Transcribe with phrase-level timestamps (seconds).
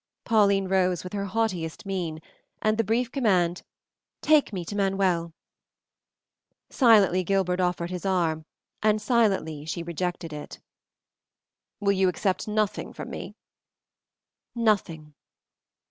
[0.23, 2.23] Pauline rose with her haughtiest mien,
[2.59, 3.61] and the brief command,
[4.23, 5.31] "Take me to Manuel."
[6.71, 8.47] Silently Gilbert offered his arm,
[8.81, 10.57] and silently she rejected it.
[11.79, 13.35] "Will you accept nothing from me?"
[14.55, 15.13] "Nothing."